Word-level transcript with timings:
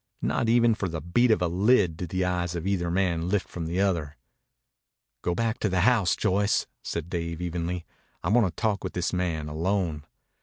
Not 0.23 0.49
even 0.49 0.73
for 0.73 0.89
the 0.89 0.99
beat 0.99 1.29
of 1.29 1.43
a 1.43 1.47
lid 1.47 1.95
did 1.95 2.09
the 2.09 2.25
eyes 2.25 2.55
of 2.55 2.65
either 2.65 2.89
man 2.89 3.29
lift 3.29 3.47
from 3.47 3.67
the 3.67 3.79
other. 3.81 4.17
"Go 5.21 5.35
back 5.35 5.59
to 5.59 5.69
the 5.69 5.81
house, 5.81 6.15
Joyce," 6.15 6.65
said 6.81 7.07
Dave 7.07 7.39
evenly. 7.39 7.85
"I 8.23 8.29
want 8.29 8.47
to 8.47 8.51
talk 8.59 8.83
with 8.83 8.93
this 8.93 9.13
man 9.13 9.47
alone." 9.47 10.05